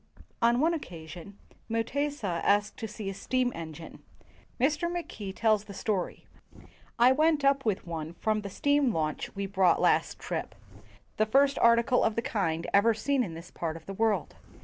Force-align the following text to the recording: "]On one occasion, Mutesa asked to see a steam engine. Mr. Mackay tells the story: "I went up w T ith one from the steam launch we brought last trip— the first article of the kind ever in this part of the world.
"]On 0.49 0.59
one 0.59 0.73
occasion, 0.73 1.37
Mutesa 1.69 2.41
asked 2.43 2.75
to 2.79 2.87
see 2.87 3.07
a 3.07 3.13
steam 3.13 3.51
engine. 3.53 4.01
Mr. 4.59 4.91
Mackay 4.91 5.31
tells 5.31 5.65
the 5.65 5.75
story: 5.75 6.25
"I 6.97 7.11
went 7.11 7.45
up 7.45 7.59
w 7.59 7.75
T 7.75 7.81
ith 7.81 7.85
one 7.87 8.13
from 8.15 8.41
the 8.41 8.49
steam 8.49 8.91
launch 8.91 9.35
we 9.35 9.45
brought 9.45 9.79
last 9.79 10.17
trip— 10.17 10.55
the 11.17 11.27
first 11.27 11.59
article 11.59 12.03
of 12.03 12.15
the 12.15 12.23
kind 12.23 12.65
ever 12.73 12.95
in 13.05 13.35
this 13.35 13.51
part 13.51 13.77
of 13.77 13.85
the 13.85 13.93
world. 13.93 14.35